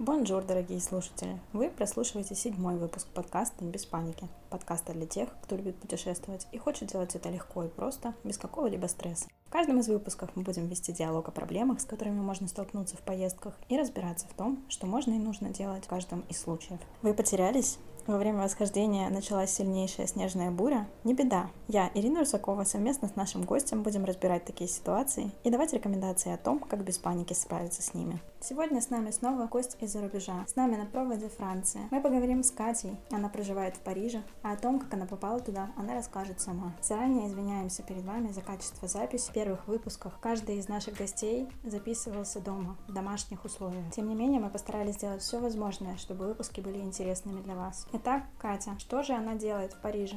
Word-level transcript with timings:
Bonjour, 0.00 0.42
дорогие 0.42 0.80
слушатели! 0.80 1.38
Вы 1.52 1.70
прослушиваете 1.70 2.34
седьмой 2.34 2.76
выпуск 2.78 3.06
подкаста 3.14 3.64
«Без 3.64 3.86
паники». 3.86 4.26
Подкаста 4.50 4.92
для 4.92 5.06
тех, 5.06 5.28
кто 5.40 5.54
любит 5.54 5.76
путешествовать 5.76 6.48
и 6.50 6.58
хочет 6.58 6.88
делать 6.88 7.14
это 7.14 7.30
легко 7.30 7.62
и 7.62 7.68
просто, 7.68 8.12
без 8.24 8.36
какого-либо 8.36 8.88
стресса. 8.88 9.28
В 9.46 9.50
каждом 9.50 9.78
из 9.78 9.86
выпусков 9.86 10.30
мы 10.34 10.42
будем 10.42 10.66
вести 10.66 10.92
диалог 10.92 11.28
о 11.28 11.30
проблемах, 11.30 11.80
с 11.80 11.84
которыми 11.84 12.18
можно 12.18 12.48
столкнуться 12.48 12.96
в 12.96 13.02
поездках, 13.02 13.54
и 13.68 13.78
разбираться 13.78 14.26
в 14.26 14.34
том, 14.34 14.64
что 14.68 14.88
можно 14.88 15.12
и 15.12 15.18
нужно 15.18 15.50
делать 15.50 15.84
в 15.84 15.88
каждом 15.88 16.24
из 16.28 16.40
случаев. 16.40 16.80
Вы 17.02 17.14
потерялись? 17.14 17.78
Во 18.06 18.18
время 18.18 18.42
восхождения 18.42 19.08
началась 19.08 19.50
сильнейшая 19.50 20.06
снежная 20.06 20.50
буря. 20.50 20.86
Не 21.04 21.14
беда. 21.14 21.48
Я, 21.68 21.90
Ирина 21.94 22.20
Русакова, 22.20 22.64
совместно 22.64 23.08
с 23.08 23.16
нашим 23.16 23.44
гостем 23.44 23.82
будем 23.82 24.04
разбирать 24.04 24.44
такие 24.44 24.68
ситуации 24.68 25.30
и 25.42 25.48
давать 25.48 25.72
рекомендации 25.72 26.30
о 26.30 26.36
том, 26.36 26.58
как 26.58 26.84
без 26.84 26.98
паники 26.98 27.32
справиться 27.32 27.80
с 27.80 27.94
ними. 27.94 28.20
Сегодня 28.40 28.82
с 28.82 28.90
нами 28.90 29.10
снова 29.10 29.46
гость 29.46 29.78
из-за 29.80 30.02
рубежа. 30.02 30.44
С 30.46 30.54
нами 30.54 30.76
на 30.76 30.84
проводе 30.84 31.30
Франция. 31.30 31.88
Мы 31.90 32.02
поговорим 32.02 32.42
с 32.42 32.50
Катей. 32.50 32.94
Она 33.10 33.30
проживает 33.30 33.76
в 33.76 33.80
Париже. 33.80 34.22
А 34.42 34.52
о 34.52 34.56
том, 34.58 34.78
как 34.78 34.92
она 34.92 35.06
попала 35.06 35.40
туда, 35.40 35.70
она 35.78 35.94
расскажет 35.94 36.42
сама. 36.42 36.74
Заранее 36.82 37.28
извиняемся 37.28 37.82
перед 37.82 38.04
вами 38.04 38.32
за 38.32 38.42
качество 38.42 38.86
записи. 38.86 39.30
В 39.30 39.32
первых 39.32 39.66
выпусках 39.66 40.20
каждый 40.20 40.58
из 40.58 40.68
наших 40.68 40.98
гостей 40.98 41.48
записывался 41.62 42.40
дома, 42.40 42.76
в 42.86 42.92
домашних 42.92 43.46
условиях. 43.46 43.90
Тем 43.94 44.10
не 44.10 44.14
менее, 44.14 44.40
мы 44.40 44.50
постарались 44.50 44.96
сделать 44.96 45.22
все 45.22 45.40
возможное, 45.40 45.96
чтобы 45.96 46.26
выпуски 46.26 46.60
были 46.60 46.80
интересными 46.80 47.40
для 47.40 47.54
вас. 47.54 47.86
Итак, 47.96 48.24
Катя, 48.38 48.76
что 48.80 49.04
же 49.04 49.12
она 49.12 49.36
делает 49.36 49.72
в 49.72 49.80
Париже? 49.80 50.16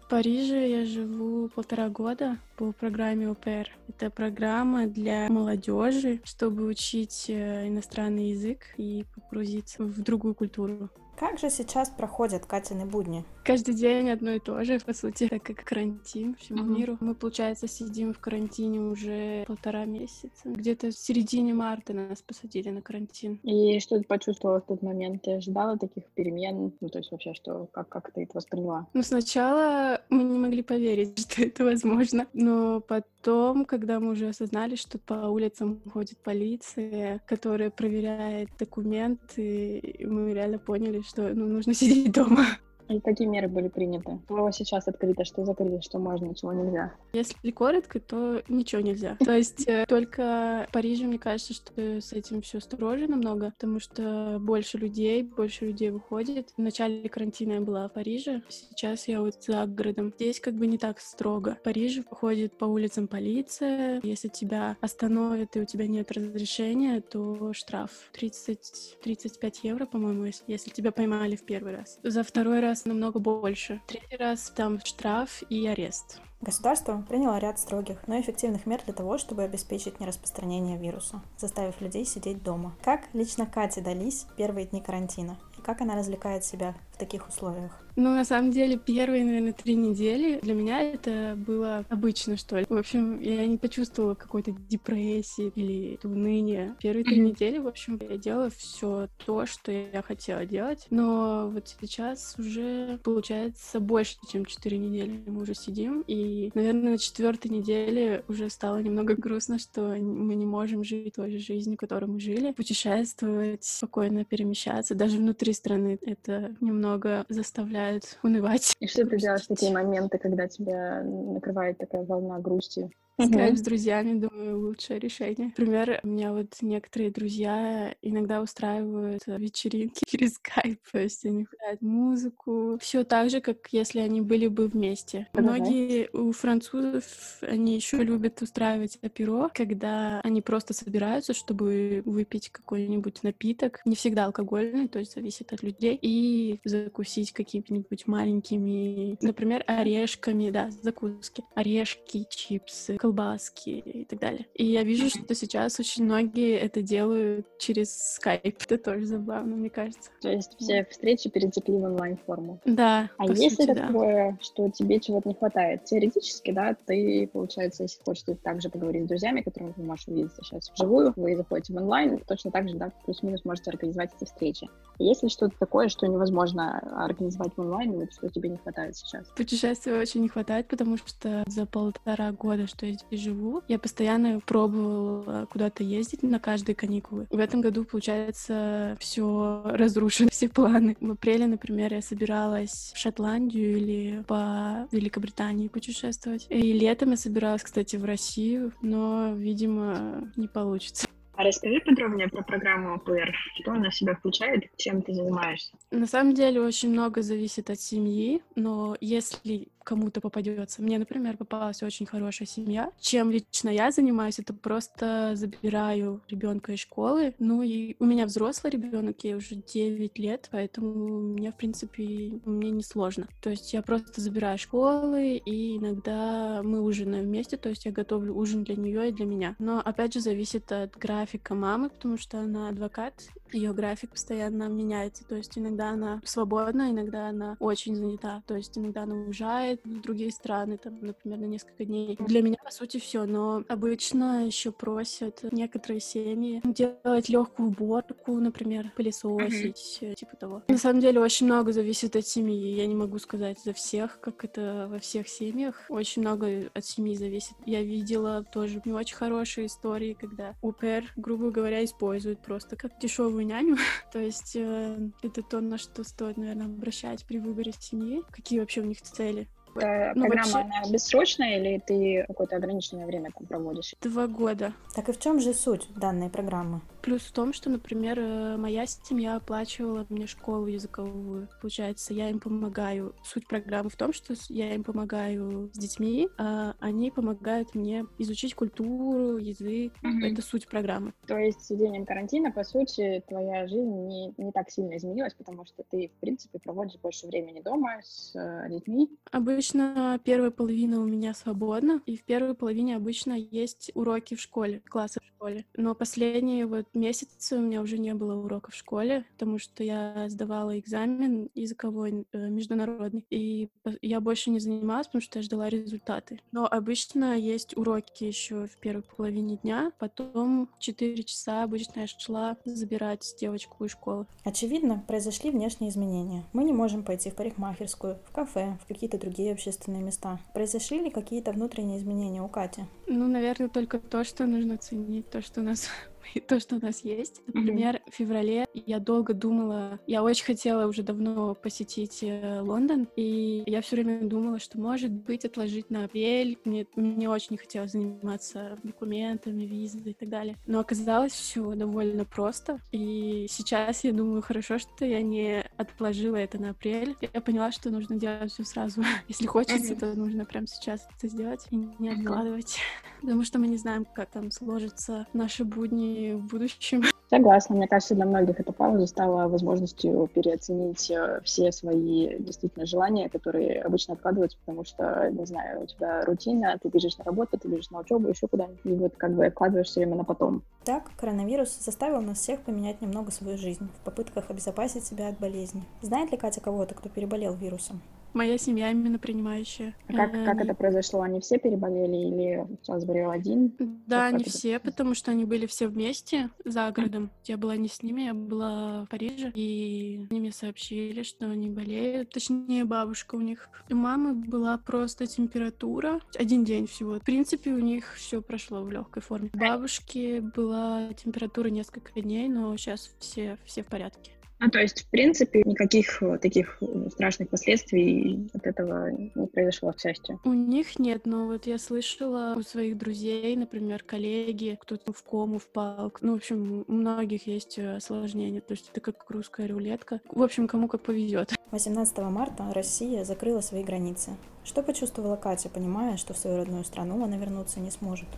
В 0.00 0.08
Париже 0.08 0.66
я 0.66 0.86
живу 0.86 1.50
полтора 1.50 1.90
года 1.90 2.38
по 2.56 2.72
программе 2.72 3.28
ОПР. 3.28 3.68
Это 3.86 4.08
программа 4.08 4.86
для 4.86 5.28
молодежи, 5.28 6.22
чтобы 6.24 6.64
учить 6.64 7.26
э, 7.28 7.68
иностранный 7.68 8.30
язык 8.30 8.60
и 8.78 9.04
погрузиться 9.14 9.84
в 9.84 10.00
другую 10.00 10.34
культуру. 10.34 10.88
Как 11.18 11.38
же 11.38 11.50
сейчас 11.50 11.90
проходят 11.90 12.46
Катины 12.46 12.84
будни? 12.84 13.24
Каждый 13.44 13.74
день 13.74 14.10
одно 14.10 14.32
и 14.32 14.38
то 14.38 14.62
же, 14.64 14.78
по 14.78 14.92
сути, 14.92 15.28
так 15.28 15.42
как 15.42 15.64
карантин 15.64 16.36
всему 16.36 16.64
uh-huh. 16.64 16.78
миру. 16.78 16.96
Мы, 17.00 17.14
получается, 17.14 17.66
сидим 17.66 18.12
в 18.14 18.18
карантине 18.18 18.80
уже 18.80 19.44
полтора 19.46 19.84
месяца. 19.84 20.30
Где-то 20.44 20.88
в 20.88 20.92
середине 20.92 21.54
марта 21.54 21.92
нас 21.92 22.22
посадили 22.22 22.70
на 22.70 22.82
карантин. 22.82 23.40
И 23.42 23.80
что 23.80 23.98
ты 23.98 24.04
почувствовала 24.04 24.60
в 24.60 24.66
тот 24.66 24.82
момент? 24.82 25.22
Ты 25.22 25.32
ожидала 25.32 25.76
таких 25.76 26.04
перемен? 26.14 26.72
Ну, 26.80 26.88
то 26.88 26.98
есть 26.98 27.10
вообще, 27.10 27.34
что, 27.34 27.68
как, 27.72 27.88
как 27.88 28.12
ты 28.12 28.22
это 28.22 28.32
восприняла? 28.34 28.86
Ну, 28.94 29.02
сначала 29.02 30.00
мы 30.08 30.22
не 30.22 30.38
могли 30.38 30.62
поверить, 30.62 31.18
что 31.32 31.42
это 31.42 31.64
возможно. 31.64 32.26
Но 32.32 32.80
потом, 32.80 33.64
когда 33.64 34.00
мы 34.00 34.12
уже 34.12 34.28
осознали, 34.28 34.76
что 34.76 34.98
по 34.98 35.14
улицам 35.28 35.80
ходит 35.92 36.18
полиция, 36.18 37.20
которая 37.26 37.70
проверяет 37.70 38.48
документы, 38.58 39.96
мы 40.00 40.32
реально 40.32 40.58
поняли, 40.58 41.01
что 41.02 41.32
ну, 41.34 41.46
нужно 41.46 41.74
сидеть 41.74 42.12
дома. 42.12 42.46
И 42.92 43.00
какие 43.00 43.26
меры 43.26 43.48
были 43.48 43.68
приняты? 43.68 44.18
Что 44.26 44.50
сейчас 44.50 44.86
открыто, 44.86 45.24
что 45.24 45.44
закрыто, 45.44 45.80
что 45.82 45.98
можно, 45.98 46.34
чего 46.34 46.52
нельзя? 46.52 46.92
Если 47.12 47.50
коротко, 47.50 48.00
то 48.00 48.42
ничего 48.48 48.82
нельзя. 48.82 49.16
То 49.24 49.36
есть 49.36 49.66
э, 49.66 49.86
только 49.88 50.66
в 50.68 50.72
Париже, 50.72 51.06
мне 51.06 51.18
кажется, 51.18 51.54
что 51.54 51.72
с 51.76 52.12
этим 52.12 52.42
все 52.42 52.60
строже 52.60 53.08
намного, 53.08 53.52
потому 53.52 53.80
что 53.80 54.36
больше 54.40 54.78
людей, 54.78 55.22
больше 55.22 55.66
людей 55.66 55.90
выходит. 55.90 56.50
В 56.56 56.60
начале 56.60 57.08
карантина 57.08 57.54
я 57.54 57.60
была 57.60 57.88
в 57.88 57.92
Париже, 57.92 58.42
сейчас 58.48 59.08
я 59.08 59.20
вот 59.20 59.42
за 59.42 59.64
городом. 59.66 60.12
Здесь 60.16 60.40
как 60.40 60.54
бы 60.54 60.66
не 60.66 60.78
так 60.78 61.00
строго. 61.00 61.56
В 61.60 61.62
Париже 61.62 62.04
ходит 62.10 62.58
по 62.58 62.66
улицам 62.66 63.08
полиция. 63.08 64.00
Если 64.02 64.28
тебя 64.28 64.76
остановят 64.80 65.56
и 65.56 65.60
у 65.60 65.64
тебя 65.64 65.86
нет 65.86 66.12
разрешения, 66.12 67.00
то 67.00 67.52
штраф 67.52 67.90
30-35 68.14 69.54
евро, 69.62 69.86
по-моему, 69.86 70.24
если, 70.26 70.44
если 70.46 70.70
тебя 70.70 70.92
поймали 70.92 71.36
в 71.36 71.42
первый 71.42 71.76
раз. 71.76 71.98
За 72.02 72.22
второй 72.22 72.60
раз 72.60 72.81
намного 72.84 73.18
больше. 73.18 73.80
Третий 73.86 74.16
раз 74.16 74.52
там 74.54 74.80
штраф 74.84 75.42
и 75.48 75.66
арест. 75.66 76.20
Государство 76.42 77.04
приняло 77.08 77.38
ряд 77.38 77.60
строгих, 77.60 77.98
но 78.08 78.20
эффективных 78.20 78.66
мер 78.66 78.80
для 78.84 78.92
того, 78.92 79.16
чтобы 79.16 79.44
обеспечить 79.44 80.00
нераспространение 80.00 80.76
вируса, 80.76 81.22
заставив 81.38 81.80
людей 81.80 82.04
сидеть 82.04 82.42
дома. 82.42 82.74
Как 82.82 83.02
лично 83.12 83.46
Кате 83.46 83.80
дались 83.80 84.26
первые 84.36 84.66
дни 84.66 84.80
карантина? 84.80 85.38
И 85.56 85.62
как 85.62 85.82
она 85.82 85.94
развлекает 85.94 86.44
себя 86.44 86.74
таких 87.02 87.28
условиях? 87.28 87.82
Ну, 87.96 88.14
на 88.14 88.24
самом 88.24 88.52
деле, 88.52 88.78
первые, 88.78 89.24
наверное, 89.24 89.52
три 89.52 89.74
недели 89.74 90.40
для 90.40 90.54
меня 90.54 90.80
это 90.80 91.34
было 91.36 91.84
обычно, 91.90 92.36
что 92.36 92.58
ли. 92.58 92.66
В 92.68 92.76
общем, 92.76 93.20
я 93.20 93.46
не 93.46 93.58
почувствовала 93.58 94.14
какой-то 94.14 94.52
депрессии 94.52 95.52
или 95.54 95.98
уныния. 96.02 96.74
Первые 96.80 97.04
три 97.04 97.18
недели, 97.18 97.58
в 97.58 97.66
общем, 97.68 98.00
я 98.00 98.16
делала 98.16 98.48
все 98.50 99.08
то, 99.26 99.44
что 99.44 99.70
я 99.70 100.02
хотела 100.02 100.46
делать. 100.46 100.86
Но 100.88 101.50
вот 101.52 101.68
сейчас 101.68 102.34
уже 102.38 102.98
получается 103.04 103.78
больше, 103.78 104.16
чем 104.30 104.46
четыре 104.46 104.78
недели 104.78 105.22
мы 105.26 105.42
уже 105.42 105.54
сидим. 105.54 106.02
И, 106.06 106.50
наверное, 106.54 106.92
на 106.92 106.98
четвертой 106.98 107.50
неделе 107.50 108.24
уже 108.26 108.48
стало 108.48 108.78
немного 108.78 109.14
грустно, 109.16 109.58
что 109.58 109.96
мы 110.00 110.34
не 110.34 110.46
можем 110.46 110.82
жить 110.82 111.14
той 111.16 111.30
же 111.30 111.38
жизнью, 111.38 111.76
которой 111.76 112.06
мы 112.06 112.20
жили. 112.20 112.52
Путешествовать, 112.52 113.64
спокойно 113.64 114.24
перемещаться. 114.24 114.94
Даже 114.94 115.18
внутри 115.18 115.52
страны 115.52 115.98
это 116.00 116.56
немного 116.60 116.91
заставляет 116.98 117.24
заставляют 117.28 118.18
унывать. 118.22 118.74
И 118.80 118.86
что 118.86 119.06
ты 119.06 119.16
делаешь 119.16 119.42
в 119.44 119.48
такие 119.48 119.72
моменты, 119.72 120.18
когда 120.18 120.48
тебя 120.48 121.02
накрывает 121.02 121.78
такая 121.78 122.04
волна 122.04 122.38
грусти? 122.38 122.90
Скайп 123.20 123.56
с 123.58 123.60
друзьями, 123.60 124.18
думаю, 124.18 124.58
лучшее 124.58 124.98
решение. 124.98 125.48
Например, 125.48 126.00
у 126.02 126.08
меня 126.08 126.32
вот 126.32 126.56
некоторые 126.62 127.10
друзья 127.10 127.94
иногда 128.00 128.40
устраивают 128.40 129.22
вечеринки 129.26 130.02
через 130.06 130.34
скайп, 130.34 130.80
то 130.90 130.98
есть 130.98 131.24
они 131.24 131.42
играют 131.42 131.82
музыку, 131.82 132.78
все 132.80 133.04
так 133.04 133.30
же, 133.30 133.40
как 133.40 133.68
если 133.70 134.00
они 134.00 134.20
были 134.20 134.46
бы 134.46 134.66
вместе. 134.66 135.28
Многие 135.34 136.08
у 136.12 136.32
французов, 136.32 137.04
они 137.42 137.74
еще 137.76 138.02
любят 138.02 138.40
устраивать 138.42 138.98
оперо, 139.02 139.50
когда 139.52 140.20
они 140.22 140.40
просто 140.40 140.72
собираются, 140.72 141.34
чтобы 141.34 142.02
выпить 142.04 142.48
какой-нибудь 142.48 143.22
напиток, 143.22 143.80
не 143.84 143.94
всегда 143.94 144.26
алкогольный, 144.26 144.88
то 144.88 144.98
есть 144.98 145.14
зависит 145.14 145.52
от 145.52 145.62
людей, 145.62 145.98
и 146.00 146.60
закусить 146.64 147.32
какими-нибудь 147.32 148.06
маленькими, 148.06 149.16
например, 149.20 149.64
орешками, 149.66 150.50
да, 150.50 150.70
закуски, 150.70 151.44
орешки, 151.54 152.26
чипсы, 152.30 152.96
колбаски 153.02 153.70
и 153.70 154.04
так 154.04 154.20
далее. 154.20 154.46
И 154.54 154.64
я 154.64 154.84
вижу, 154.84 155.08
что 155.08 155.34
сейчас 155.34 155.80
очень 155.80 156.04
многие 156.04 156.56
это 156.56 156.82
делают 156.82 157.46
через 157.58 158.14
скайп. 158.14 158.62
Это 158.62 158.78
тоже 158.78 159.06
забавно, 159.06 159.56
мне 159.56 159.70
кажется. 159.70 160.08
То 160.20 160.30
есть 160.30 160.54
все 160.56 160.86
встречи 160.88 161.28
перетекли 161.28 161.74
в 161.78 161.82
онлайн-форму. 161.82 162.60
Да. 162.64 163.10
А 163.18 163.26
если 163.26 163.48
сути, 163.48 163.74
такое, 163.74 164.32
да. 164.32 164.38
что 164.40 164.70
тебе 164.70 165.00
чего-то 165.00 165.28
не 165.28 165.34
хватает? 165.34 165.84
Теоретически, 165.84 166.52
да, 166.52 166.76
ты, 166.86 167.28
получается, 167.32 167.82
если 167.82 168.00
хочешь, 168.04 168.22
ты 168.22 168.36
также 168.36 168.70
поговорить 168.70 169.06
с 169.06 169.08
друзьями, 169.08 169.40
которыми 169.40 169.72
ты 169.72 169.82
можешь 169.82 170.06
увидеться 170.06 170.40
сейчас 170.44 170.70
вживую, 170.70 171.12
вы 171.16 171.34
заходите 171.34 171.72
в 171.72 171.76
онлайн, 171.78 172.18
точно 172.28 172.52
так 172.52 172.68
же, 172.68 172.76
да, 172.76 172.92
плюс-минус 173.04 173.44
можете 173.44 173.70
организовать 173.70 174.12
эти 174.14 174.26
встречи. 174.26 174.68
Если 175.00 175.26
что-то 175.26 175.56
такое, 175.58 175.88
что 175.88 176.06
невозможно 176.06 176.78
организовать 177.04 177.52
в 177.56 177.60
онлайн, 177.60 177.92
вот 177.92 178.12
что 178.12 178.28
тебе 178.28 178.50
не 178.50 178.58
хватает 178.58 178.96
сейчас? 178.96 179.26
Путешествия 179.36 179.98
очень 179.98 180.20
не 180.20 180.28
хватает, 180.28 180.68
потому 180.68 180.96
что 180.98 181.42
за 181.48 181.66
полтора 181.66 182.30
года, 182.30 182.68
что 182.68 182.86
я 182.86 182.91
здесь 182.94 183.20
живу, 183.20 183.62
я 183.68 183.78
постоянно 183.78 184.40
пробовала 184.40 185.46
куда-то 185.50 185.82
ездить 185.82 186.22
на 186.22 186.38
каждые 186.38 186.74
каникулы. 186.74 187.26
В 187.30 187.38
этом 187.38 187.60
году, 187.60 187.84
получается, 187.84 188.96
все 189.00 189.62
разрушено, 189.64 190.28
все 190.32 190.48
планы. 190.48 190.96
В 191.00 191.12
апреле, 191.12 191.46
например, 191.46 191.92
я 191.92 192.02
собиралась 192.02 192.92
в 192.94 192.98
Шотландию 192.98 193.76
или 193.76 194.24
по 194.26 194.88
Великобритании 194.92 195.68
путешествовать. 195.68 196.46
И 196.48 196.72
летом 196.72 197.10
я 197.10 197.16
собиралась, 197.16 197.62
кстати, 197.62 197.96
в 197.96 198.04
Россию, 198.04 198.72
но, 198.82 199.32
видимо, 199.34 200.30
не 200.36 200.48
получится. 200.48 201.06
А 201.34 201.44
расскажи 201.44 201.80
подробнее 201.80 202.28
про 202.28 202.42
программу 202.42 202.94
ОПР. 202.94 203.34
Что 203.60 203.72
она 203.72 203.90
в 203.90 203.94
себя 203.94 204.14
включает, 204.14 204.64
чем 204.76 205.02
ты 205.02 205.14
занимаешься? 205.14 205.72
На 205.90 206.06
самом 206.06 206.34
деле 206.34 206.60
очень 206.60 206.90
много 206.90 207.22
зависит 207.22 207.70
от 207.70 207.80
семьи, 207.80 208.42
но 208.54 208.96
если 209.00 209.68
кому-то 209.82 210.20
попадется. 210.20 210.82
Мне, 210.82 210.98
например, 210.98 211.36
попалась 211.36 211.82
очень 211.82 212.06
хорошая 212.06 212.46
семья. 212.46 212.90
Чем 213.00 213.30
лично 213.30 213.68
я 213.68 213.90
занимаюсь, 213.90 214.38
это 214.38 214.54
просто 214.54 215.32
забираю 215.34 216.20
ребенка 216.28 216.72
из 216.72 216.80
школы. 216.80 217.34
Ну 217.38 217.62
и 217.62 217.96
у 217.98 218.04
меня 218.04 218.26
взрослый 218.26 218.70
ребенок, 218.70 219.24
ей 219.24 219.34
уже 219.34 219.56
9 219.56 220.18
лет, 220.18 220.48
поэтому 220.50 221.32
мне, 221.32 221.52
в 221.52 221.56
принципе, 221.56 222.40
мне 222.44 222.70
не 222.70 222.82
сложно. 222.82 223.28
То 223.40 223.50
есть 223.50 223.72
я 223.72 223.82
просто 223.82 224.20
забираю 224.20 224.58
школы, 224.58 225.36
и 225.36 225.76
иногда 225.76 226.62
мы 226.62 226.80
ужинаем 226.80 227.24
вместе, 227.24 227.56
то 227.56 227.68
есть 227.68 227.84
я 227.84 227.92
готовлю 227.92 228.34
ужин 228.34 228.64
для 228.64 228.76
нее 228.76 229.08
и 229.08 229.12
для 229.12 229.26
меня. 229.26 229.56
Но 229.58 229.80
опять 229.80 230.14
же 230.14 230.20
зависит 230.20 230.70
от 230.72 230.96
графика 230.96 231.54
мамы, 231.54 231.90
потому 231.90 232.18
что 232.18 232.40
она 232.40 232.68
адвокат, 232.68 233.14
ее 233.54 233.72
график 233.72 234.10
постоянно 234.10 234.68
меняется. 234.68 235.24
То 235.24 235.36
есть 235.36 235.56
иногда 235.56 235.90
она 235.90 236.20
свободна, 236.24 236.90
иногда 236.90 237.28
она 237.28 237.56
очень 237.60 237.94
занята. 237.94 238.42
То 238.46 238.56
есть 238.56 238.76
иногда 238.76 239.02
она 239.02 239.14
уезжает 239.14 239.80
в 239.84 240.00
другие 240.00 240.30
страны, 240.30 240.78
там, 240.78 240.98
например, 241.00 241.38
на 241.38 241.44
несколько 241.44 241.84
дней. 241.84 242.16
Для 242.20 242.42
меня, 242.42 242.56
по 242.64 242.70
сути, 242.70 242.98
все. 242.98 243.24
Но 243.24 243.64
обычно 243.68 244.46
еще 244.46 244.72
просят 244.72 245.44
некоторые 245.52 246.00
семьи 246.00 246.60
делать 246.64 247.28
легкую 247.28 247.68
уборку, 247.68 248.32
например, 248.38 248.92
пылесосить, 248.96 249.98
mm-hmm. 250.00 250.14
типа 250.14 250.36
того. 250.36 250.62
На 250.68 250.78
самом 250.78 251.00
деле 251.00 251.20
очень 251.20 251.46
много 251.46 251.72
зависит 251.72 252.16
от 252.16 252.26
семьи. 252.26 252.74
Я 252.74 252.86
не 252.86 252.94
могу 252.94 253.18
сказать 253.18 253.58
за 253.62 253.72
всех, 253.72 254.20
как 254.20 254.44
это 254.44 254.88
во 254.90 254.98
всех 254.98 255.28
семьях. 255.28 255.82
Очень 255.88 256.22
много 256.22 256.70
от 256.74 256.84
семьи 256.84 257.14
зависит. 257.14 257.54
Я 257.66 257.82
видела 257.82 258.44
тоже 258.44 258.80
не 258.84 258.92
очень 258.92 259.16
хорошие 259.16 259.66
истории, 259.66 260.16
когда 260.18 260.54
УПР, 260.62 261.12
грубо 261.16 261.50
говоря, 261.50 261.84
используют 261.84 262.40
просто 262.40 262.76
как 262.76 262.98
дешевую 262.98 263.41
няню. 263.44 263.76
То 264.12 264.18
есть 264.18 264.56
э, 264.56 264.98
это 265.22 265.42
то, 265.42 265.60
на 265.60 265.78
что 265.78 266.04
стоит, 266.04 266.36
наверное, 266.36 266.66
обращать 266.66 267.24
при 267.24 267.38
выборе 267.38 267.72
семьи. 267.78 268.22
Какие 268.30 268.60
вообще 268.60 268.80
у 268.80 268.84
них 268.84 269.02
цели? 269.02 269.48
Э, 269.76 270.12
ну, 270.14 270.26
программа, 270.26 270.52
вообще... 270.52 270.58
она 270.58 270.92
бессрочная 270.92 271.58
или 271.58 271.82
ты 271.86 272.24
какое-то 272.28 272.56
ограниченное 272.56 273.06
время 273.06 273.30
там 273.36 273.46
проводишь? 273.46 273.94
Два 274.00 274.26
года. 274.26 274.72
Так 274.94 275.08
и 275.08 275.12
в 275.12 275.18
чем 275.18 275.40
же 275.40 275.54
суть 275.54 275.88
данной 275.96 276.28
программы? 276.28 276.80
Плюс 277.02 277.22
в 277.22 277.32
том, 277.32 277.52
что, 277.52 277.68
например, 277.68 278.18
э, 278.20 278.56
моя 278.56 278.86
семья 278.86 279.36
оплачивала 279.36 280.06
мне 280.08 280.28
школу 280.28 280.66
языковую. 280.66 281.48
Получается, 281.60 282.14
я 282.14 282.30
им 282.30 282.38
помогаю. 282.38 283.14
Суть 283.24 283.46
программы 283.48 283.90
в 283.90 283.96
том, 283.96 284.12
что 284.12 284.34
я 284.48 284.74
им 284.74 284.84
помогаю 284.84 285.68
с 285.72 285.78
детьми, 285.78 286.28
а 286.38 286.74
они 286.78 287.10
помогают 287.10 287.74
мне 287.74 288.06
изучить 288.18 288.54
культуру, 288.54 289.36
язык. 289.36 289.92
Угу. 290.02 290.24
Это 290.24 290.42
суть 290.42 290.68
программы. 290.68 291.12
То 291.26 291.36
есть 291.36 291.64
с 291.64 291.70
введением 291.70 292.06
карантина, 292.06 292.52
по 292.52 292.62
сути, 292.62 293.22
твоя 293.26 293.66
жизнь 293.66 294.06
не, 294.06 294.34
не 294.36 294.52
так 294.52 294.70
сильно 294.70 294.96
изменилась, 294.96 295.34
потому 295.34 295.64
что 295.64 295.82
ты, 295.90 296.08
в 296.16 296.20
принципе, 296.20 296.60
проводишь 296.60 297.00
больше 297.00 297.26
времени 297.26 297.60
дома 297.60 298.00
с 298.02 298.32
э, 298.36 298.68
детьми. 298.70 299.10
Обычно 299.32 300.20
первая 300.22 300.52
половина 300.52 301.00
у 301.00 301.04
меня 301.04 301.34
свободна, 301.34 302.00
и 302.06 302.16
в 302.16 302.24
первой 302.24 302.54
половине 302.54 302.94
обычно 302.94 303.32
есть 303.32 303.90
уроки 303.94 304.34
в 304.36 304.40
школе, 304.40 304.80
классы 304.88 305.20
в 305.20 305.24
школе. 305.24 305.64
Но 305.76 305.94
последние 305.94 306.66
вот 306.66 306.86
месяцы 306.94 307.56
у 307.56 307.60
меня 307.60 307.80
уже 307.80 307.98
не 307.98 308.14
было 308.14 308.34
уроков 308.34 308.74
в 308.74 308.76
школе, 308.76 309.24
потому 309.32 309.58
что 309.58 309.84
я 309.84 310.26
сдавала 310.28 310.78
экзамен 310.78 311.50
языковой 311.54 312.26
э, 312.32 312.48
международный, 312.48 313.24
и 313.30 313.68
я 314.00 314.20
больше 314.20 314.50
не 314.50 314.60
занималась, 314.60 315.06
потому 315.06 315.22
что 315.22 315.38
я 315.38 315.42
ждала 315.42 315.68
результаты. 315.68 316.40
Но 316.52 316.66
обычно 316.66 317.36
есть 317.36 317.76
уроки 317.76 318.24
еще 318.24 318.66
в 318.66 318.76
первой 318.78 319.02
половине 319.02 319.56
дня, 319.56 319.92
потом 319.98 320.68
4 320.78 321.22
часа 321.24 321.62
обычно 321.62 322.00
я 322.00 322.06
шла 322.06 322.56
забирать 322.64 323.34
девочку 323.38 323.84
из 323.84 323.92
школы. 323.92 324.26
Очевидно, 324.44 325.04
произошли 325.06 325.50
внешние 325.50 325.90
изменения. 325.90 326.44
Мы 326.52 326.64
не 326.64 326.72
можем 326.72 327.04
пойти 327.04 327.30
в 327.30 327.34
парикмахерскую, 327.34 328.18
в 328.26 328.32
кафе, 328.32 328.78
в 328.82 328.86
какие-то 328.86 329.18
другие 329.18 329.52
общественные 329.52 330.02
места. 330.02 330.40
Произошли 330.54 331.00
ли 331.00 331.10
какие-то 331.10 331.52
внутренние 331.52 331.98
изменения 331.98 332.42
у 332.42 332.48
Кати? 332.48 332.84
Ну, 333.06 333.28
наверное, 333.28 333.68
только 333.68 333.98
то, 333.98 334.24
что 334.24 334.46
нужно 334.46 334.78
ценить, 334.78 335.30
то, 335.30 335.42
что 335.42 335.60
у 335.60 335.64
нас 335.64 335.88
и 336.34 336.40
то, 336.40 336.60
что 336.60 336.76
у 336.76 336.80
нас 336.80 337.04
есть. 337.04 337.42
Например, 337.46 338.01
феврале 338.14 338.66
я 338.74 338.98
долго 338.98 339.34
думала, 339.34 340.00
я 340.06 340.22
очень 340.22 340.44
хотела 340.44 340.86
уже 340.86 341.02
давно 341.02 341.54
посетить 341.54 342.22
э, 342.22 342.60
Лондон, 342.60 343.08
и 343.16 343.64
я 343.66 343.80
все 343.82 343.96
время 343.96 344.26
думала, 344.26 344.58
что 344.58 344.78
может 344.78 345.10
быть 345.10 345.44
отложить 345.44 345.90
на 345.90 346.04
апрель. 346.04 346.58
Мне, 346.64 346.86
мне 346.96 347.28
очень 347.28 347.48
не 347.50 347.56
хотелось 347.58 347.92
заниматься 347.92 348.78
документами, 348.82 349.64
визой 349.64 350.12
и 350.12 350.14
так 350.14 350.28
далее. 350.28 350.56
Но 350.66 350.80
оказалось 350.80 351.32
все 351.32 351.74
довольно 351.74 352.24
просто. 352.24 352.78
И 352.92 353.46
сейчас 353.48 354.04
я 354.04 354.12
думаю, 354.12 354.42
хорошо, 354.42 354.78
что 354.78 355.04
я 355.04 355.22
не 355.22 355.64
отложила 355.76 356.36
это 356.36 356.58
на 356.58 356.70
апрель. 356.70 357.16
Я 357.20 357.40
поняла, 357.40 357.72
что 357.72 357.90
нужно 357.90 358.16
делать 358.16 358.52
все 358.52 358.64
сразу. 358.64 359.02
Если 359.28 359.46
хочется, 359.46 359.96
то 359.96 360.14
нужно 360.14 360.44
прямо 360.44 360.66
сейчас 360.66 361.06
это 361.16 361.28
сделать 361.28 361.66
и 361.70 361.76
не 361.98 362.10
откладывать. 362.10 362.78
Потому 363.20 363.44
что 363.44 363.58
мы 363.58 363.68
не 363.68 363.76
знаем, 363.76 364.04
как 364.04 364.30
там 364.30 364.50
сложатся 364.50 365.26
наши 365.32 365.64
будни 365.64 366.32
в 366.32 366.46
будущем. 366.46 367.02
Согласна. 367.32 367.76
Мне 367.76 367.88
кажется, 367.88 368.14
для 368.14 368.26
многих 368.26 368.60
эта 368.60 368.72
пауза 368.72 369.06
стала 369.06 369.48
возможностью 369.48 370.28
переоценить 370.34 371.10
э, 371.10 371.40
все 371.44 371.72
свои 371.72 372.36
действительно 372.38 372.84
желания, 372.84 373.30
которые 373.30 373.80
обычно 373.80 374.12
откладываются, 374.12 374.58
потому 374.66 374.84
что, 374.84 375.30
не 375.30 375.46
знаю, 375.46 375.80
у 375.80 375.86
тебя 375.86 376.26
рутина, 376.26 376.76
ты 376.82 376.90
бежишь 376.90 377.16
на 377.16 377.24
работу, 377.24 377.56
ты 377.56 377.68
бежишь 377.68 377.88
на 377.88 378.00
учебу, 378.00 378.28
еще 378.28 378.48
куда-нибудь, 378.48 378.80
и 378.84 378.92
вот 378.92 379.14
как 379.16 379.32
бы 379.32 379.46
откладываешь 379.46 379.86
все 379.86 380.00
время 380.00 380.16
на 380.16 380.24
потом. 380.24 380.62
Так, 380.84 381.10
коронавирус 381.16 381.74
заставил 381.82 382.20
нас 382.20 382.38
всех 382.38 382.60
поменять 382.60 383.00
немного 383.00 383.30
свою 383.30 383.56
жизнь 383.56 383.88
в 384.02 384.04
попытках 384.04 384.50
обезопасить 384.50 385.06
себя 385.06 385.28
от 385.28 385.38
болезни. 385.38 385.84
Знает 386.02 386.32
ли 386.32 386.36
Катя 386.36 386.60
кого-то, 386.60 386.94
кто 386.94 387.08
переболел 387.08 387.54
вирусом? 387.54 388.02
Моя 388.34 388.58
семья 388.58 388.90
именно 388.90 389.18
принимающая. 389.18 389.94
А 390.08 390.12
как, 390.12 390.32
как 390.32 390.60
это 390.60 390.74
произошло? 390.74 391.22
Они 391.22 391.40
все 391.40 391.58
переболели 391.58 392.16
или 392.16 392.66
заболел 392.82 393.30
один? 393.30 393.74
Да, 394.06 394.30
как 394.30 394.38
не 394.38 394.44
все, 394.44 394.78
потому 394.78 395.14
что 395.14 395.30
они 395.30 395.44
были 395.44 395.66
все 395.66 395.86
вместе 395.88 396.50
за 396.64 396.90
городом. 396.90 397.30
Я 397.44 397.56
была 397.56 397.76
не 397.76 397.88
с 397.88 398.02
ними, 398.02 398.22
я 398.22 398.34
была 398.34 399.04
в 399.04 399.08
Париже, 399.08 399.52
и 399.54 400.26
они 400.30 400.40
мне 400.40 400.52
сообщили, 400.52 401.22
что 401.22 401.46
они 401.46 401.68
болеют. 401.70 402.30
Точнее, 402.30 402.84
бабушка 402.84 403.34
у 403.34 403.40
них. 403.40 403.68
У 403.90 403.94
мамы 403.94 404.34
была 404.34 404.78
просто 404.78 405.26
температура. 405.26 406.20
Один 406.38 406.64
день 406.64 406.86
всего. 406.86 407.14
В 407.14 407.24
принципе, 407.24 407.72
у 407.72 407.78
них 407.78 408.14
все 408.14 408.40
прошло 408.40 408.82
в 408.82 408.90
легкой 408.90 409.22
форме. 409.22 409.50
У 409.52 409.58
бабушки 409.58 410.40
была 410.40 411.12
температура 411.14 411.68
несколько 411.68 412.20
дней, 412.20 412.48
но 412.48 412.76
сейчас 412.76 413.14
все, 413.18 413.58
все 413.64 413.82
в 413.82 413.86
порядке. 413.86 414.32
Ну, 414.62 414.70
то 414.70 414.78
есть, 414.78 415.02
в 415.02 415.10
принципе, 415.10 415.62
никаких 415.64 416.22
э, 416.22 416.38
таких 416.38 416.78
э, 416.80 417.08
страшных 417.10 417.48
последствий 417.48 418.48
от 418.54 418.64
этого 418.64 419.10
не 419.10 419.46
произошло, 419.48 419.92
к 419.92 419.98
счастью. 419.98 420.38
У 420.44 420.52
них 420.52 421.00
нет, 421.00 421.26
но 421.26 421.46
вот 421.46 421.66
я 421.66 421.78
слышала 421.78 422.54
у 422.56 422.62
своих 422.62 422.96
друзей, 422.96 423.56
например, 423.56 424.04
коллеги, 424.04 424.78
кто-то 424.80 425.12
в 425.12 425.20
кому 425.24 425.58
впал. 425.58 426.12
Ну, 426.20 426.34
в 426.34 426.36
общем, 426.36 426.84
у 426.86 426.92
многих 426.92 427.48
есть 427.48 427.76
э, 427.76 427.96
осложнения, 427.96 428.60
то 428.60 428.74
есть 428.74 428.88
это 428.92 429.00
как 429.00 429.28
русская 429.30 429.66
рулетка. 429.66 430.20
В 430.30 430.40
общем, 430.40 430.68
кому 430.68 430.86
как 430.86 431.02
повезет. 431.02 431.52
18 431.72 432.18
марта 432.18 432.72
Россия 432.72 433.24
закрыла 433.24 433.62
свои 433.62 433.82
границы. 433.82 434.36
Что 434.62 434.84
почувствовала 434.84 435.34
Катя, 435.34 435.70
понимая, 435.70 436.16
что 436.16 436.34
в 436.34 436.38
свою 436.38 436.58
родную 436.58 436.84
страну 436.84 437.24
она 437.24 437.36
вернуться 437.36 437.80
не 437.80 437.90
сможет? 437.90 438.28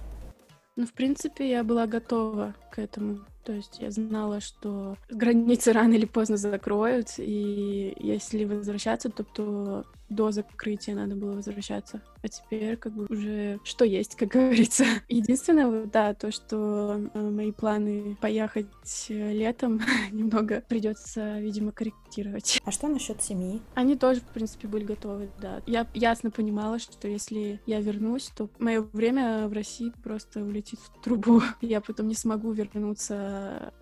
Ну, 0.76 0.86
в 0.86 0.94
принципе, 0.94 1.50
я 1.50 1.62
была 1.64 1.86
готова 1.86 2.54
к 2.72 2.78
этому. 2.78 3.26
То 3.44 3.52
есть 3.52 3.78
я 3.78 3.90
знала, 3.90 4.40
что 4.40 4.96
границы 5.10 5.72
рано 5.72 5.94
или 5.94 6.06
поздно 6.06 6.36
закроют, 6.36 7.14
и 7.18 7.94
если 7.98 8.44
возвращаться, 8.44 9.10
то, 9.10 9.22
то 9.22 9.84
до 10.08 10.30
закрытия 10.30 10.94
надо 10.94 11.14
было 11.14 11.32
возвращаться. 11.32 12.00
А 12.22 12.28
теперь 12.28 12.76
как 12.76 12.92
бы 12.92 13.06
уже 13.08 13.58
что 13.64 13.84
есть, 13.84 14.16
как 14.16 14.28
говорится. 14.32 14.84
Единственное, 15.08 15.84
да, 15.86 16.14
то, 16.14 16.30
что 16.30 17.00
э, 17.12 17.30
мои 17.30 17.52
планы 17.52 18.16
поехать 18.20 18.66
э, 19.08 19.32
летом 19.32 19.80
немного 20.12 20.62
придется, 20.68 21.38
видимо, 21.40 21.72
корректировать. 21.72 22.60
А 22.64 22.70
что 22.70 22.88
насчет 22.88 23.22
семьи? 23.22 23.60
Они 23.74 23.96
тоже, 23.96 24.20
в 24.20 24.28
принципе, 24.28 24.68
были 24.68 24.84
готовы, 24.84 25.28
да. 25.40 25.62
Я 25.66 25.86
ясно 25.94 26.30
понимала, 26.30 26.78
что 26.78 27.08
если 27.08 27.60
я 27.66 27.80
вернусь, 27.80 28.30
то 28.34 28.48
мое 28.58 28.80
время 28.80 29.48
в 29.48 29.52
России 29.52 29.92
просто 30.02 30.42
улетит 30.42 30.78
в 30.80 31.02
трубу. 31.02 31.42
Я 31.60 31.80
потом 31.80 32.08
не 32.08 32.14
смогу 32.14 32.52
вернуться 32.52 33.33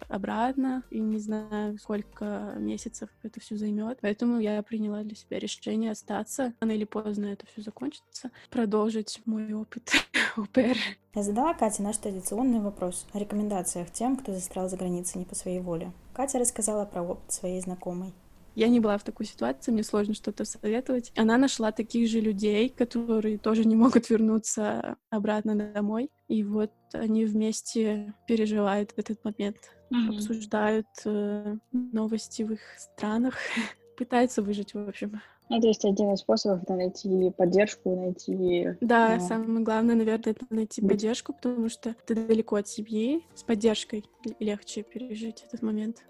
обратно, 0.08 0.82
и 0.90 0.98
не 1.00 1.18
знаю, 1.18 1.78
сколько 1.78 2.54
месяцев 2.56 3.08
это 3.22 3.40
все 3.40 3.56
займет. 3.56 3.98
Поэтому 4.00 4.38
я 4.40 4.62
приняла 4.62 5.02
для 5.02 5.16
себя 5.16 5.38
решение 5.38 5.90
остаться. 5.90 6.52
Рано 6.60 6.72
или 6.72 6.84
поздно 6.84 7.26
это 7.26 7.46
все 7.46 7.62
закончится. 7.62 8.30
Продолжить 8.50 9.20
мой 9.24 9.52
опыт 9.52 9.90
УПР. 10.36 10.76
Я 11.14 11.22
задала 11.22 11.54
Кате 11.54 11.82
наш 11.82 11.98
традиционный 11.98 12.60
вопрос 12.60 13.06
о 13.12 13.18
рекомендациях 13.18 13.90
тем, 13.90 14.16
кто 14.16 14.32
застрял 14.32 14.68
за 14.68 14.76
границей 14.76 15.18
не 15.18 15.24
по 15.24 15.34
своей 15.34 15.60
воле. 15.60 15.92
Катя 16.14 16.38
рассказала 16.38 16.84
про 16.84 17.02
опыт 17.02 17.32
своей 17.32 17.60
знакомой. 17.60 18.12
Я 18.54 18.68
не 18.68 18.80
была 18.80 18.98
в 18.98 19.04
такой 19.04 19.26
ситуации, 19.26 19.72
мне 19.72 19.82
сложно 19.82 20.14
что-то 20.14 20.44
советовать. 20.44 21.12
Она 21.16 21.38
нашла 21.38 21.72
таких 21.72 22.08
же 22.08 22.20
людей, 22.20 22.68
которые 22.68 23.38
тоже 23.38 23.64
не 23.64 23.76
могут 23.76 24.10
вернуться 24.10 24.96
обратно 25.10 25.54
домой. 25.56 26.10
И 26.28 26.42
вот 26.44 26.72
они 26.92 27.24
вместе 27.24 28.14
переживают 28.26 28.92
этот 28.96 29.24
момент, 29.24 29.56
mm-hmm. 29.90 30.16
обсуждают 30.16 30.86
э, 31.04 31.56
новости 31.72 32.42
в 32.42 32.52
их 32.52 32.60
странах, 32.78 33.36
пытаются 33.96 34.42
выжить, 34.42 34.74
в 34.74 34.88
общем. 34.88 35.20
Ну, 35.48 35.60
то 35.60 35.68
есть 35.68 35.84
один 35.84 36.12
из 36.14 36.20
способов 36.20 36.62
это 36.62 36.74
найти 36.74 37.30
поддержку, 37.36 37.94
найти... 37.94 38.74
Да, 38.80 39.16
а... 39.16 39.20
самое 39.20 39.62
главное, 39.62 39.94
наверное, 39.94 40.32
это 40.32 40.46
найти 40.48 40.80
быть... 40.80 40.92
поддержку, 40.92 41.34
потому 41.34 41.68
что 41.68 41.94
ты 42.06 42.14
далеко 42.14 42.56
от 42.56 42.68
семьи, 42.68 43.22
с 43.34 43.42
поддержкой 43.42 44.04
легче 44.38 44.82
пережить 44.82 45.44
этот 45.46 45.60
момент. 45.62 46.04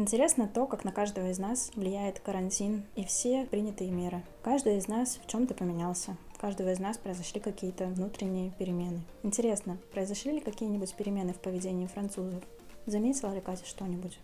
Интересно 0.00 0.48
то, 0.48 0.66
как 0.66 0.84
на 0.84 0.92
каждого 0.92 1.28
из 1.28 1.38
нас 1.38 1.72
влияет 1.74 2.20
карантин 2.20 2.84
и 2.96 3.04
все 3.04 3.44
принятые 3.44 3.90
меры. 3.90 4.22
Каждый 4.42 4.78
из 4.78 4.88
нас 4.88 5.20
в 5.22 5.30
чем-то 5.30 5.52
поменялся. 5.52 6.16
У 6.34 6.40
каждого 6.40 6.72
из 6.72 6.78
нас 6.78 6.96
произошли 6.96 7.38
какие-то 7.38 7.84
внутренние 7.84 8.50
перемены. 8.52 9.02
Интересно, 9.22 9.76
произошли 9.92 10.32
ли 10.32 10.40
какие-нибудь 10.40 10.94
перемены 10.94 11.34
в 11.34 11.38
поведении 11.38 11.86
французов? 11.86 12.42
Заметила 12.86 13.34
ли 13.34 13.42
Катя 13.42 13.66
что-нибудь? 13.66 14.18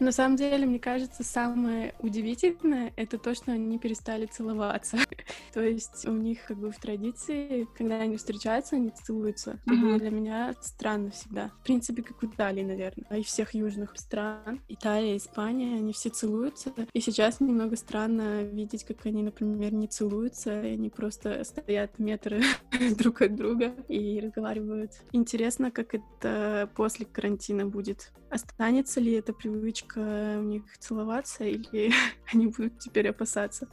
На 0.00 0.12
самом 0.12 0.36
деле, 0.36 0.64
мне 0.64 0.78
кажется, 0.78 1.24
самое 1.24 1.92
удивительное— 1.98 2.92
это 2.96 3.18
то, 3.18 3.34
что 3.34 3.50
они 3.52 3.78
перестали 3.78 4.26
целоваться. 4.26 4.96
то 5.52 5.60
есть 5.60 6.06
у 6.06 6.12
них 6.12 6.46
как 6.46 6.56
бы 6.58 6.70
в 6.70 6.78
традиции, 6.78 7.66
когда 7.76 7.96
они 7.96 8.16
встречаются, 8.16 8.76
они 8.76 8.90
целуются. 8.90 9.58
Это 9.66 9.98
для 9.98 10.10
меня 10.10 10.54
странно 10.60 11.10
всегда. 11.10 11.50
В 11.60 11.64
принципе, 11.64 12.02
как 12.02 12.22
в 12.22 12.26
Италии, 12.26 12.62
наверное, 12.62 13.18
и 13.18 13.24
всех 13.24 13.54
южных 13.54 13.98
стран. 13.98 14.60
Италия, 14.68 15.16
Испания, 15.16 15.74
они 15.74 15.92
все 15.92 16.10
целуются. 16.10 16.72
И 16.92 17.00
сейчас 17.00 17.40
немного 17.40 17.74
странно 17.76 18.42
видеть, 18.42 18.84
как 18.84 19.04
они, 19.04 19.24
например, 19.24 19.72
не 19.72 19.88
целуются, 19.88 20.62
и 20.62 20.74
они 20.74 20.90
просто 20.90 21.42
стоят 21.42 21.98
метры 21.98 22.42
друг 22.98 23.22
от 23.22 23.34
друга 23.34 23.74
и 23.88 24.20
разговаривают. 24.20 24.92
Интересно, 25.10 25.72
как 25.72 25.94
это 25.94 26.70
после 26.76 27.04
карантина 27.04 27.66
будет. 27.66 28.12
Останется 28.30 29.00
ли 29.00 29.12
эта 29.12 29.32
привычка 29.32 29.87
у 29.96 30.42
них 30.42 30.62
целоваться, 30.78 31.44
или 31.44 31.92
они 32.32 32.48
будут 32.48 32.78
теперь 32.78 33.08
опасаться? 33.08 33.68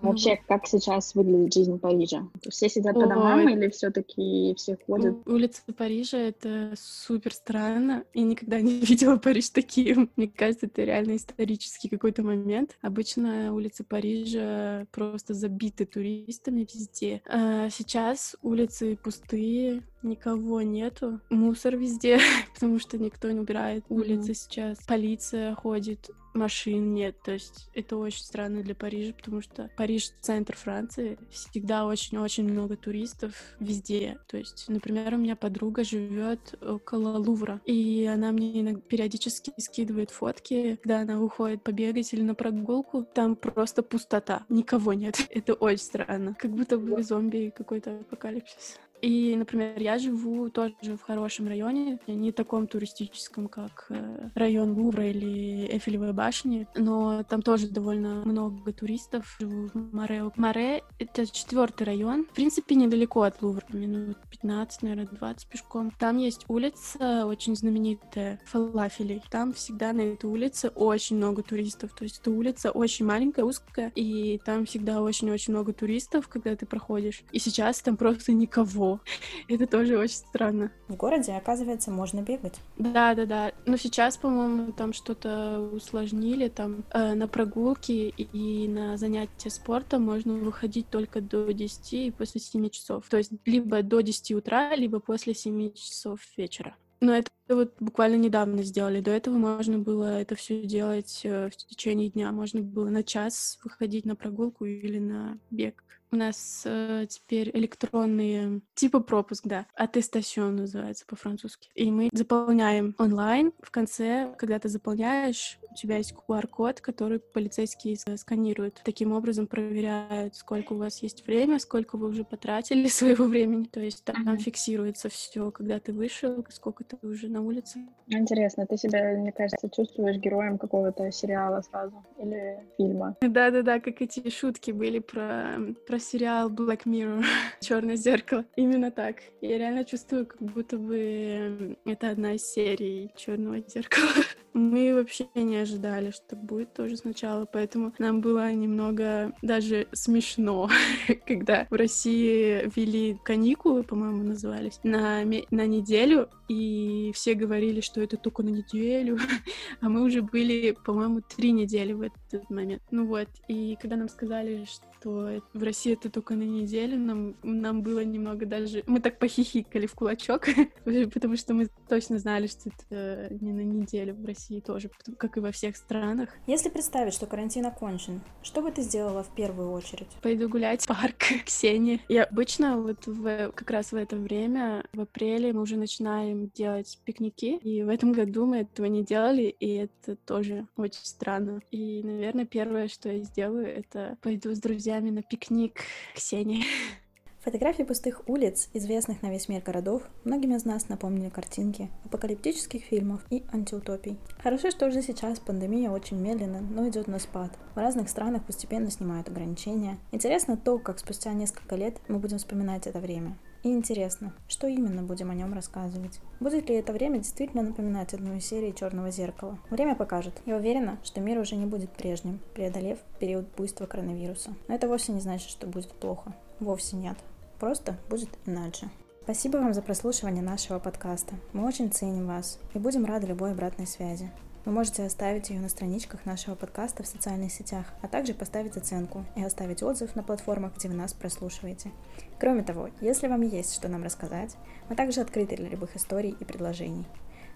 Вообще, 0.00 0.36
ну, 0.36 0.42
как 0.46 0.66
сейчас 0.66 1.14
выглядит 1.14 1.54
жизнь 1.54 1.78
Парижа? 1.78 2.28
Все 2.48 2.68
сидят 2.68 2.94
по 2.94 3.06
домам 3.06 3.48
или 3.48 3.68
все-таки 3.68 4.54
все 4.56 4.78
ходят? 4.86 5.16
У- 5.26 5.32
улицы 5.32 5.60
Парижа 5.76 6.18
это 6.18 6.72
супер 6.76 7.32
странно. 7.32 8.04
И 8.14 8.22
никогда 8.22 8.60
не 8.60 8.78
видела 8.80 9.16
Париж 9.16 9.50
таким. 9.50 10.10
Мне 10.14 10.28
кажется, 10.28 10.66
это 10.66 10.84
реально 10.84 11.16
исторический 11.16 11.88
какой-то 11.88 12.22
момент. 12.22 12.76
Обычно 12.80 13.52
улицы 13.52 13.82
Парижа 13.82 14.86
просто 14.92 15.34
забиты 15.34 15.84
туристами 15.84 16.60
везде. 16.60 17.20
А 17.26 17.68
сейчас 17.70 18.36
улицы 18.42 18.96
пустые, 19.02 19.82
никого 20.02 20.62
нету. 20.62 21.20
Мусор 21.30 21.76
везде, 21.76 22.18
потому 22.54 22.78
что 22.78 22.98
никто 22.98 23.30
не 23.30 23.40
убирает 23.40 23.84
улицы 23.88 24.32
mm-hmm. 24.32 24.34
сейчас. 24.34 24.78
Полиция 24.86 25.54
ходит, 25.54 26.10
машин 26.38 26.94
нет. 26.94 27.16
То 27.22 27.32
есть 27.32 27.68
это 27.74 27.96
очень 27.96 28.22
странно 28.22 28.62
для 28.62 28.74
Парижа, 28.74 29.12
потому 29.12 29.42
что 29.42 29.70
Париж— 29.76 30.12
центр 30.20 30.56
Франции. 30.56 31.18
Всегда 31.30 31.86
очень-очень 31.86 32.44
много 32.44 32.76
туристов 32.76 33.34
везде. 33.60 34.18
То 34.28 34.36
есть, 34.38 34.66
например, 34.68 35.14
у 35.14 35.18
меня 35.18 35.36
подруга 35.36 35.84
живет 35.84 36.54
около 36.62 37.18
Лувра, 37.18 37.60
и 37.66 38.08
она 38.10 38.32
мне 38.32 38.76
периодически 38.76 39.52
скидывает 39.58 40.10
фотки, 40.10 40.76
когда 40.76 41.00
она 41.00 41.18
выходит 41.18 41.62
побегать 41.62 42.12
или 42.12 42.22
на 42.22 42.34
прогулку. 42.34 43.04
Там 43.14 43.36
просто 43.36 43.82
пустота, 43.82 44.44
никого 44.48 44.92
нет. 44.94 45.16
Это 45.30 45.54
очень 45.54 45.78
странно. 45.78 46.34
Как 46.38 46.52
будто 46.52 46.78
бы 46.78 47.02
зомби 47.02 47.52
какой-то 47.54 48.00
апокалипсис. 48.00 48.78
И, 49.00 49.36
например, 49.36 49.78
я 49.80 49.98
живу 49.98 50.50
тоже 50.50 50.74
в 50.82 51.02
хорошем 51.02 51.48
районе, 51.48 51.98
не 52.06 52.32
таком 52.32 52.66
туристическом, 52.66 53.48
как 53.48 53.86
э, 53.90 54.30
район 54.34 54.72
Лувра 54.72 55.06
или 55.06 55.76
Эфелевой 55.76 56.12
башни, 56.12 56.66
но 56.74 57.22
там 57.24 57.42
тоже 57.42 57.68
довольно 57.68 58.22
много 58.24 58.72
туристов. 58.72 59.36
Живу 59.40 59.68
в 59.72 59.94
Море. 59.94 60.30
Море— 60.36 60.82
это 60.98 61.26
четвертый 61.26 61.84
район. 61.84 62.24
В 62.24 62.34
принципе, 62.34 62.74
недалеко 62.74 63.22
от 63.22 63.40
Лувра, 63.42 63.64
минут 63.72 64.16
15, 64.30 64.82
наверное, 64.82 65.06
20 65.06 65.48
пешком. 65.48 65.92
Там 65.98 66.18
есть 66.18 66.44
улица 66.48 67.26
очень 67.26 67.54
знаменитая, 67.54 68.40
Фалафелей. 68.46 69.22
Там 69.30 69.52
всегда 69.52 69.92
на 69.92 70.00
этой 70.00 70.26
улице 70.26 70.70
очень 70.74 71.16
много 71.16 71.42
туристов. 71.42 71.92
То 71.94 72.04
есть 72.04 72.18
эта 72.20 72.30
улица 72.30 72.70
очень 72.70 73.06
маленькая, 73.06 73.44
узкая, 73.44 73.92
и 73.94 74.40
там 74.44 74.66
всегда 74.66 75.02
очень-очень 75.02 75.52
много 75.52 75.72
туристов, 75.72 76.28
когда 76.28 76.56
ты 76.56 76.66
проходишь. 76.66 77.22
И 77.32 77.38
сейчас 77.38 77.80
там 77.80 77.96
просто 77.96 78.32
никого 78.32 78.87
Это 79.48 79.66
тоже 79.66 79.98
очень 79.98 80.16
странно. 80.16 80.72
В 80.88 80.96
городе, 80.96 81.32
оказывается, 81.32 81.90
можно 81.90 82.22
бегать. 82.22 82.54
Да, 82.76 83.14
да, 83.14 83.26
да. 83.26 83.52
Но 83.66 83.76
сейчас, 83.76 84.16
по-моему, 84.16 84.72
там 84.72 84.92
что-то 84.92 85.60
усложнили. 85.72 86.48
Там 86.48 86.84
э, 86.92 87.14
на 87.14 87.28
прогулки 87.28 88.14
и 88.16 88.68
на 88.68 88.96
занятия 88.96 89.50
спортом 89.50 90.02
можно 90.02 90.34
выходить 90.34 90.88
только 90.88 91.20
до 91.20 91.52
10 91.52 91.92
и 91.92 92.10
после 92.10 92.40
7 92.40 92.70
часов. 92.70 93.04
То 93.08 93.18
есть 93.18 93.32
либо 93.44 93.82
до 93.82 94.00
10 94.00 94.32
утра, 94.32 94.74
либо 94.74 95.00
после 95.00 95.34
7 95.34 95.72
часов 95.74 96.20
вечера. 96.36 96.74
Но 97.00 97.14
это 97.14 97.30
вот 97.48 97.74
буквально 97.78 98.16
недавно 98.16 98.62
сделали. 98.62 99.00
До 99.00 99.12
этого 99.12 99.36
можно 99.36 99.78
было 99.78 100.20
это 100.20 100.34
все 100.34 100.62
делать 100.62 101.20
э, 101.24 101.48
в 101.48 101.56
течение 101.56 102.10
дня. 102.10 102.32
Можно 102.32 102.60
было 102.60 102.88
на 102.88 103.04
час 103.04 103.58
выходить 103.62 104.04
на 104.04 104.16
прогулку 104.16 104.64
или 104.64 104.98
на 104.98 105.38
бег. 105.50 105.84
У 106.10 106.16
нас 106.16 106.62
э, 106.64 107.06
теперь 107.08 107.50
электронные, 107.54 108.60
типа 108.74 109.00
пропуск, 109.00 109.46
да, 109.46 109.66
аттестацион 109.74 110.56
называется 110.56 111.04
по-французски. 111.06 111.68
И 111.74 111.90
мы 111.90 112.08
заполняем 112.12 112.94
онлайн. 112.98 113.52
В 113.62 113.70
конце, 113.70 114.34
когда 114.38 114.58
ты 114.58 114.68
заполняешь, 114.68 115.58
у 115.70 115.74
тебя 115.74 115.98
есть 115.98 116.14
QR-код, 116.14 116.80
который 116.80 117.20
полицейские 117.20 117.96
сканируют. 118.16 118.80
Таким 118.84 119.12
образом 119.12 119.46
проверяют, 119.46 120.34
сколько 120.34 120.72
у 120.72 120.78
вас 120.78 121.02
есть 121.02 121.26
время, 121.26 121.58
сколько 121.58 121.96
вы 121.96 122.08
уже 122.08 122.24
потратили 122.24 122.88
своего 122.88 123.26
времени. 123.26 123.64
То 123.64 123.80
есть 123.80 124.04
там, 124.04 124.24
там 124.24 124.38
фиксируется 124.38 125.08
все, 125.10 125.50
когда 125.50 125.78
ты 125.78 125.92
вышел, 125.92 126.44
сколько 126.48 126.84
ты 126.84 126.96
уже 127.06 127.28
на 127.28 127.42
улице. 127.42 127.86
Интересно, 128.06 128.66
ты 128.66 128.78
себя, 128.78 129.12
мне 129.18 129.32
кажется, 129.32 129.68
чувствуешь 129.68 130.16
героем 130.16 130.56
какого-то 130.56 131.12
сериала 131.12 131.60
сразу 131.60 132.02
или 132.18 132.58
фильма? 132.78 133.16
Да-да-да, 133.20 133.80
как 133.80 134.00
эти 134.00 134.30
шутки 134.30 134.70
были 134.70 134.98
про, 135.00 135.58
про 135.86 135.97
сериал 135.98 136.50
Black 136.50 136.84
Mirror, 136.84 137.24
Черное 137.60 137.96
зеркало. 137.96 138.44
Именно 138.56 138.90
так. 138.90 139.16
Я 139.40 139.58
реально 139.58 139.84
чувствую, 139.84 140.26
как 140.26 140.40
будто 140.40 140.78
бы 140.78 141.76
это 141.84 142.10
одна 142.10 142.34
из 142.34 142.42
серий 142.42 143.10
Черного 143.16 143.60
зеркала. 143.66 144.08
Мы 144.58 144.92
вообще 144.92 145.28
не 145.36 145.56
ожидали, 145.56 146.10
что 146.10 146.34
будет 146.34 146.74
тоже 146.74 146.96
сначала, 146.96 147.44
поэтому 147.44 147.94
нам 148.00 148.20
было 148.20 148.52
немного 148.52 149.32
даже 149.40 149.86
смешно, 149.92 150.68
когда 151.26 151.68
в 151.70 151.74
России 151.74 152.68
ввели 152.74 153.16
каникулы, 153.22 153.84
по-моему, 153.84 154.24
назывались, 154.24 154.80
на, 154.82 155.22
на 155.22 155.66
неделю, 155.66 156.28
и 156.48 157.12
все 157.14 157.34
говорили, 157.34 157.80
что 157.80 158.00
это 158.00 158.16
только 158.16 158.42
на 158.42 158.48
неделю, 158.48 159.18
а 159.80 159.88
мы 159.88 160.02
уже 160.02 160.22
были, 160.22 160.76
по-моему, 160.84 161.20
три 161.20 161.52
недели 161.52 161.92
в 161.92 162.02
этот 162.02 162.50
момент. 162.50 162.82
Ну 162.90 163.06
вот, 163.06 163.28
и 163.46 163.78
когда 163.80 163.94
нам 163.94 164.08
сказали, 164.08 164.64
что 164.64 165.40
в 165.54 165.62
России 165.62 165.92
это 165.92 166.10
только 166.10 166.34
на 166.34 166.42
неделю, 166.42 166.98
нам, 166.98 167.36
нам 167.44 167.82
было 167.82 168.00
немного 168.00 168.44
даже... 168.44 168.82
Мы 168.88 169.00
так 169.00 169.20
похихикали 169.20 169.86
в 169.86 169.94
кулачок, 169.94 170.48
потому 171.14 171.36
что 171.36 171.54
мы 171.54 171.68
точно 171.88 172.18
знали, 172.18 172.48
что 172.48 172.70
это 172.70 173.32
не 173.40 173.52
на 173.52 173.60
неделю 173.60 174.14
в 174.14 174.24
России 174.24 174.47
тоже, 174.60 174.90
как 175.18 175.36
и 175.36 175.40
во 175.40 175.52
всех 175.52 175.76
странах. 175.76 176.30
Если 176.46 176.68
представить, 176.68 177.14
что 177.14 177.26
карантин 177.26 177.66
окончен, 177.66 178.20
что 178.42 178.62
бы 178.62 178.70
ты 178.70 178.82
сделала 178.82 179.22
в 179.22 179.34
первую 179.34 179.70
очередь? 179.72 180.08
Пойду 180.22 180.48
гулять 180.48 180.82
в 180.82 180.88
парк 180.88 181.16
Ксении. 181.44 182.00
И 182.08 182.16
обычно 182.16 182.80
вот 182.80 183.06
в, 183.06 183.52
как 183.52 183.70
раз 183.70 183.92
в 183.92 183.96
это 183.96 184.16
время, 184.16 184.84
в 184.92 185.00
апреле, 185.00 185.52
мы 185.52 185.62
уже 185.62 185.76
начинаем 185.76 186.48
делать 186.48 186.98
пикники, 187.04 187.56
и 187.56 187.82
в 187.82 187.88
этом 187.88 188.12
году 188.12 188.46
мы 188.46 188.58
этого 188.58 188.86
не 188.86 189.04
делали, 189.04 189.54
и 189.60 189.74
это 189.74 190.16
тоже 190.16 190.66
очень 190.76 191.04
странно. 191.04 191.60
И, 191.70 192.02
наверное, 192.02 192.46
первое, 192.46 192.88
что 192.88 193.10
я 193.10 193.22
сделаю, 193.22 193.66
это 193.66 194.16
пойду 194.22 194.54
с 194.54 194.60
друзьями 194.60 195.10
на 195.10 195.22
пикник 195.22 195.80
Ксении. 196.14 196.64
Фотографии 197.48 197.82
пустых 197.82 198.28
улиц, 198.28 198.68
известных 198.74 199.22
на 199.22 199.30
весь 199.30 199.48
мир 199.48 199.62
городов, 199.62 200.02
многим 200.24 200.54
из 200.54 200.66
нас 200.66 200.90
напомнили 200.90 201.30
картинки 201.30 201.88
апокалиптических 202.04 202.84
фильмов 202.84 203.24
и 203.30 203.42
антиутопий. 203.50 204.18
Хорошо, 204.42 204.70
что 204.70 204.86
уже 204.86 205.00
сейчас 205.00 205.38
пандемия 205.38 205.90
очень 205.90 206.20
медленно, 206.20 206.60
но 206.60 206.86
идет 206.86 207.06
на 207.06 207.18
спад. 207.18 207.50
В 207.74 207.78
разных 207.78 208.10
странах 208.10 208.44
постепенно 208.44 208.90
снимают 208.90 209.30
ограничения. 209.30 209.96
Интересно 210.12 210.58
то, 210.58 210.78
как 210.78 210.98
спустя 210.98 211.32
несколько 211.32 211.74
лет 211.76 211.96
мы 212.06 212.18
будем 212.18 212.36
вспоминать 212.36 212.86
это 212.86 213.00
время. 213.00 213.34
И 213.62 213.70
интересно, 213.70 214.34
что 214.46 214.66
именно 214.66 215.02
будем 215.02 215.30
о 215.30 215.34
нем 215.34 215.54
рассказывать? 215.54 216.20
Будет 216.40 216.68
ли 216.68 216.74
это 216.74 216.92
время 216.92 217.16
действительно 217.16 217.62
напоминать 217.62 218.12
одну 218.12 218.36
из 218.36 218.44
серий 218.44 218.74
Черного 218.74 219.10
зеркала? 219.10 219.58
Время 219.70 219.94
покажет. 219.94 220.34
Я 220.44 220.56
уверена, 220.56 220.98
что 221.02 221.22
мир 221.22 221.38
уже 221.38 221.56
не 221.56 221.64
будет 221.64 221.92
прежним, 221.92 222.40
преодолев 222.52 222.98
период 223.18 223.46
буйства 223.56 223.86
коронавируса. 223.86 224.50
Но 224.68 224.74
это 224.74 224.86
вовсе 224.86 225.12
не 225.12 225.20
значит, 225.20 225.48
что 225.48 225.66
будет 225.66 225.92
плохо. 225.92 226.34
Вовсе 226.60 226.96
нет. 226.96 227.16
Просто 227.58 227.96
будет 228.08 228.30
иначе. 228.46 228.88
Спасибо 229.22 229.58
вам 229.58 229.74
за 229.74 229.82
прослушивание 229.82 230.42
нашего 230.42 230.78
подкаста. 230.78 231.34
Мы 231.52 231.66
очень 231.66 231.90
ценим 231.90 232.26
вас 232.26 232.58
и 232.72 232.78
будем 232.78 233.04
рады 233.04 233.26
любой 233.26 233.52
обратной 233.52 233.86
связи. 233.86 234.30
Вы 234.64 234.72
можете 234.72 235.04
оставить 235.04 235.50
ее 235.50 235.60
на 235.60 235.68
страничках 235.68 236.24
нашего 236.26 236.54
подкаста 236.54 237.02
в 237.02 237.06
социальных 237.06 237.52
сетях, 237.52 237.86
а 238.02 238.08
также 238.08 238.34
поставить 238.34 238.76
оценку 238.76 239.24
и 239.34 239.42
оставить 239.42 239.82
отзыв 239.82 240.14
на 240.14 240.22
платформах, 240.22 240.76
где 240.76 240.88
вы 240.88 240.94
нас 240.94 241.12
прослушиваете. 241.14 241.90
Кроме 242.38 242.62
того, 242.62 242.90
если 243.00 243.28
вам 243.28 243.42
есть 243.42 243.74
что 243.74 243.88
нам 243.88 244.04
рассказать, 244.04 244.56
мы 244.88 244.96
также 244.96 245.20
открыты 245.20 245.56
для 245.56 245.68
любых 245.68 245.96
историй 245.96 246.36
и 246.38 246.44
предложений. 246.44 247.06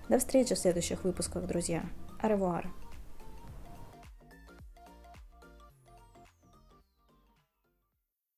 До 0.09 0.19
встречи 0.19 0.55
в 0.55 0.59
следующих 0.59 1.05
выпусках, 1.05 1.47
друзья. 1.47 1.85
Аревуар! 2.21 2.71